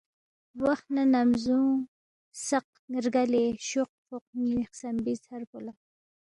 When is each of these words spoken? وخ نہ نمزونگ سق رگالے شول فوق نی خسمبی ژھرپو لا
وخ 0.63 0.79
نہ 0.95 1.03
نمزونگ 1.13 1.73
سق 2.47 2.67
رگالے 3.05 3.45
شول 3.67 3.91
فوق 4.05 4.25
نی 4.41 4.55
خسمبی 4.69 5.13
ژھرپو 5.23 5.57
لا 5.65 5.73